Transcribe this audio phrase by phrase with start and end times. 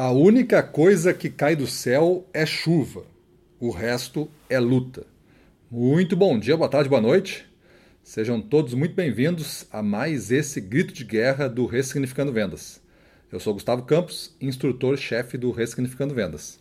[0.00, 3.04] A única coisa que cai do céu é chuva,
[3.58, 5.04] o resto é luta.
[5.68, 7.44] Muito bom dia, boa tarde, boa noite.
[8.00, 12.80] Sejam todos muito bem-vindos a mais esse grito de guerra do Ressignificando Vendas.
[13.32, 16.60] Eu sou Gustavo Campos, instrutor-chefe do Ressignificando Vendas.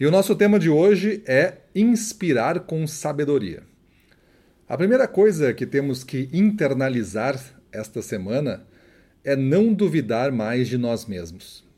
[0.00, 3.62] E o nosso tema de hoje é inspirar com sabedoria.
[4.66, 7.38] A primeira coisa que temos que internalizar
[7.70, 8.66] esta semana
[9.22, 11.68] é não duvidar mais de nós mesmos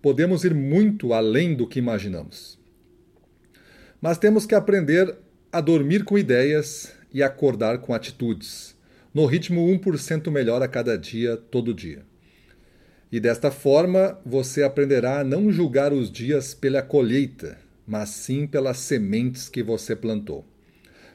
[0.00, 2.58] podemos ir muito além do que imaginamos.
[4.00, 5.16] Mas temos que aprender
[5.50, 8.76] a dormir com ideias e acordar com atitudes,
[9.12, 12.06] no ritmo 1% melhor a cada dia, todo dia.
[13.10, 18.78] E desta forma, você aprenderá a não julgar os dias pela colheita, mas sim pelas
[18.78, 20.46] sementes que você plantou.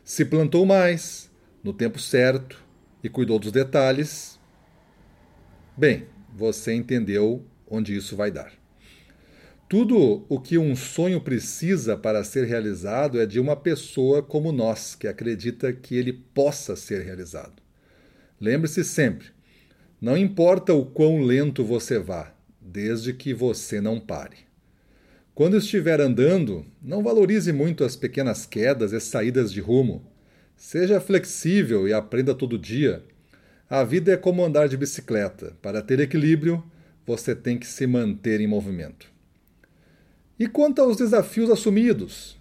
[0.04, 1.31] Se plantou mais,
[1.64, 2.62] no tempo certo
[3.04, 4.40] e cuidou dos detalhes,
[5.78, 8.62] bem, você entendeu onde isso vai dar.
[9.73, 14.94] Tudo o que um sonho precisa para ser realizado é de uma pessoa como nós,
[14.94, 17.59] que acredita que ele possa ser realizado.
[18.39, 19.30] Lembre-se sempre:
[20.00, 24.38] não importa o quão lento você vá, desde que você não pare.
[25.33, 30.05] Quando estiver andando, não valorize muito as pequenas quedas e saídas de rumo.
[30.55, 33.03] Seja flexível e aprenda todo dia.
[33.67, 35.58] A vida é como andar de bicicleta.
[35.64, 36.64] Para ter equilíbrio,
[37.08, 39.12] você tem que se manter em movimento.
[40.39, 42.38] E quanto aos desafios assumidos?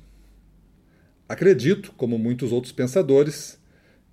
[1.28, 3.58] Acredito, como muitos outros pensadores,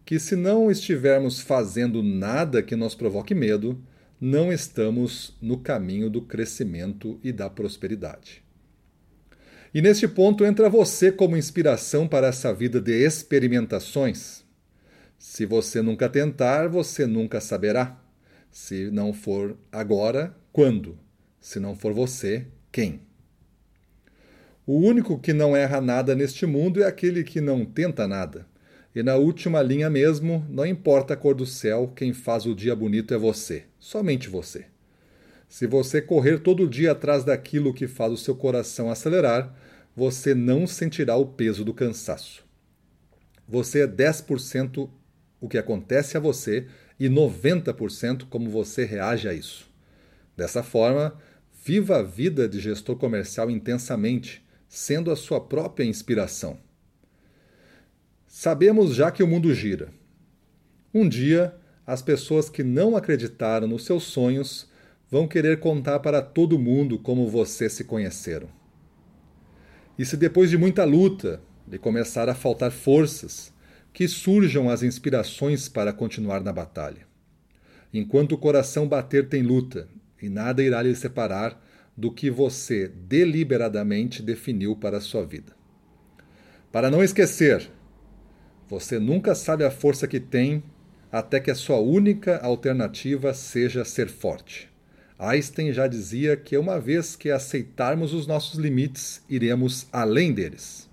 [0.05, 3.81] que se não estivermos fazendo nada que nos provoque medo,
[4.19, 8.43] não estamos no caminho do crescimento e da prosperidade.
[9.73, 14.43] E neste ponto entra você como inspiração para essa vida de experimentações.
[15.17, 18.01] Se você nunca tentar, você nunca saberá.
[18.51, 20.97] Se não for agora, quando?
[21.39, 23.08] Se não for você, quem?
[24.71, 28.45] O único que não erra nada neste mundo é aquele que não tenta nada.
[28.93, 32.75] E na última linha mesmo, não importa a cor do céu, quem faz o dia
[32.75, 34.67] bonito é você, somente você.
[35.47, 39.51] Se você correr todo dia atrás daquilo que faz o seu coração acelerar,
[39.95, 42.45] você não sentirá o peso do cansaço.
[43.47, 44.87] Você é 10%
[45.41, 46.67] o que acontece a você
[46.99, 49.67] e 90% como você reage a isso.
[50.37, 51.19] Dessa forma,
[51.65, 56.59] viva a vida de gestor comercial intensamente sendo a sua própria inspiração.
[58.27, 59.91] Sabemos já que o mundo gira.
[60.93, 64.69] Um dia, as pessoas que não acreditaram nos seus sonhos
[65.09, 68.47] vão querer contar para todo mundo como você se conheceram.
[69.97, 73.51] E se depois de muita luta, de começar a faltar forças,
[73.91, 77.07] que surjam as inspirações para continuar na batalha.
[77.91, 79.87] Enquanto o coração bater tem luta,
[80.21, 81.59] e nada irá lhe separar
[81.99, 85.53] do que você deliberadamente definiu para a sua vida.
[86.71, 87.69] Para não esquecer,
[88.69, 90.63] você nunca sabe a força que tem
[91.11, 94.69] até que a sua única alternativa seja ser forte.
[95.19, 100.89] Einstein já dizia que uma vez que aceitarmos os nossos limites, iremos além deles.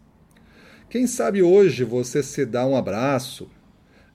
[0.91, 3.49] Quem sabe hoje você se dá um abraço,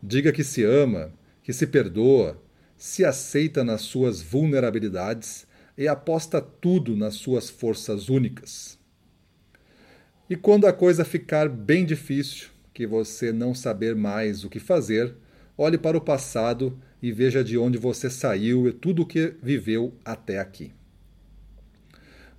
[0.04, 2.42] diga que se ama, que se perdoa,
[2.76, 5.50] se aceita nas suas vulnerabilidades
[5.82, 8.78] e aposta tudo nas suas forças únicas.
[10.30, 15.16] E quando a coisa ficar bem difícil, que você não saber mais o que fazer,
[15.58, 19.96] olhe para o passado e veja de onde você saiu e tudo o que viveu
[20.06, 20.72] até aqui.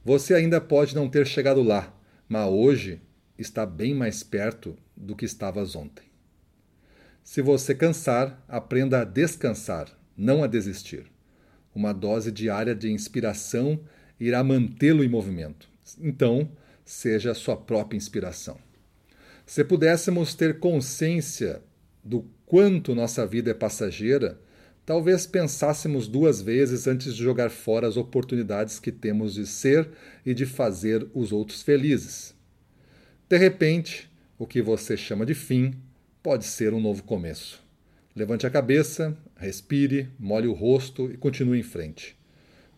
[0.04, 1.92] Você ainda pode não ter chegado lá,
[2.28, 3.02] mas hoje
[3.36, 6.04] está bem mais perto do que estavas ontem.
[7.24, 11.11] Se você cansar, aprenda a descansar, não a desistir.
[11.74, 13.80] Uma dose diária de inspiração
[14.18, 15.68] irá mantê-lo em movimento.
[16.00, 16.50] Então,
[16.84, 18.58] seja a sua própria inspiração.
[19.46, 21.62] Se pudéssemos ter consciência
[22.04, 24.38] do quanto nossa vida é passageira,
[24.84, 29.88] talvez pensássemos duas vezes antes de jogar fora as oportunidades que temos de ser
[30.24, 32.34] e de fazer os outros felizes.
[33.28, 35.74] De repente, o que você chama de fim
[36.22, 37.62] pode ser um novo começo.
[38.14, 42.14] Levante a cabeça, respire, molhe o rosto e continue em frente.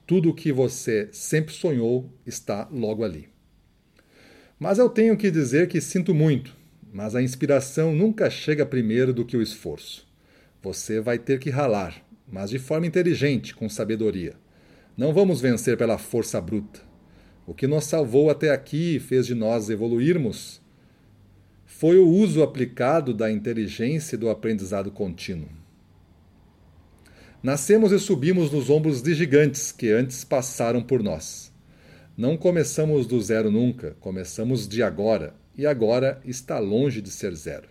[0.07, 3.29] Tudo o que você sempre sonhou está logo ali.
[4.59, 6.57] Mas eu tenho que dizer que sinto muito,
[6.93, 10.07] mas a inspiração nunca chega primeiro do que o esforço.
[10.63, 14.35] Você vai ter que ralar, mas de forma inteligente, com sabedoria.
[14.97, 16.81] Não vamos vencer pela força bruta.
[17.45, 20.63] O que nos salvou até aqui e fez de nós evoluirmos
[21.67, 25.49] foi o uso aplicado da inteligência e do aprendizado contínuo.
[27.43, 31.53] Nascemos e subimos nos ombros de gigantes que antes passaram por nós.
[32.17, 37.69] Não começamos do zero nunca, começamos de agora, e agora está longe de ser zero.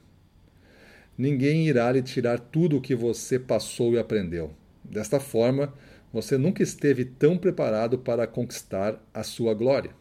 [1.18, 4.52] Ninguém irá lhe tirar tudo o que você passou e aprendeu.
[4.84, 5.74] Desta forma,
[6.12, 9.92] você nunca esteve tão preparado para conquistar a sua glória.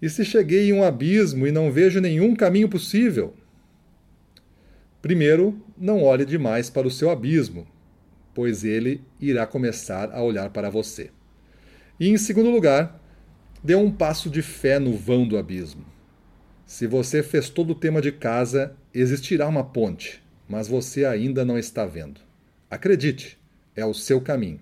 [0.00, 3.34] E se cheguei em um abismo e não vejo nenhum caminho possível?
[5.02, 7.66] Primeiro, não olhe demais para o seu abismo,
[8.34, 11.10] pois ele irá começar a olhar para você.
[11.98, 13.00] E em segundo lugar,
[13.62, 15.84] dê um passo de fé no vão do abismo.
[16.64, 21.58] Se você fez todo o tema de casa, existirá uma ponte, mas você ainda não
[21.58, 22.20] está vendo.
[22.70, 23.38] Acredite,
[23.74, 24.60] é o seu caminho.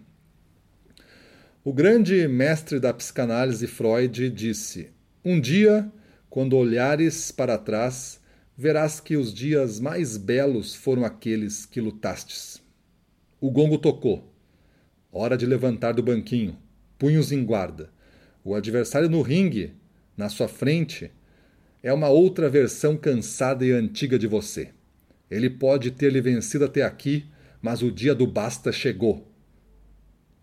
[1.65, 4.91] O grande mestre da psicanálise Freud disse:
[5.29, 5.91] Um dia,
[6.31, 8.21] quando olhares para trás,
[8.57, 12.63] verás que os dias mais belos foram aqueles que lutastes.
[13.41, 14.33] O gongo tocou.
[15.11, 16.57] Hora de levantar do banquinho
[16.97, 17.91] punhos em guarda.
[18.45, 19.75] O adversário no ringue,
[20.17, 21.11] na sua frente,
[21.83, 24.69] é uma outra versão cansada e antiga de você.
[25.29, 27.27] Ele pode ter lhe vencido até aqui,
[27.61, 29.27] mas o dia do basta chegou.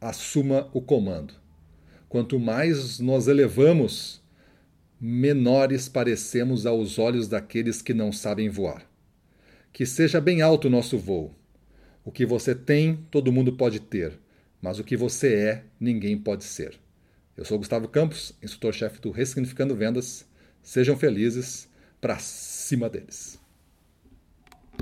[0.01, 1.35] Assuma o comando.
[2.09, 4.21] Quanto mais nos elevamos,
[5.05, 8.89] menores parecemos aos olhos daqueles que não sabem voar.
[9.71, 11.35] Que seja bem alto o nosso voo.
[12.05, 14.19] O que você tem, todo mundo pode ter
[14.63, 16.79] mas o que você é, ninguém pode ser.
[17.35, 20.25] Eu sou Gustavo Campos, instrutor-chefe do Ressignificando Vendas.
[20.61, 21.67] Sejam felizes,
[21.99, 23.37] para cima deles.